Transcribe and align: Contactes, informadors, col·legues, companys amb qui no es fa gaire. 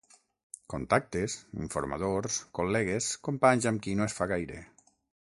Contactes, 0.73 1.35
informadors, 1.65 2.39
col·legues, 2.61 3.11
companys 3.29 3.69
amb 3.73 3.85
qui 3.85 3.95
no 4.01 4.09
es 4.11 4.17
fa 4.21 4.29
gaire. 4.37 4.59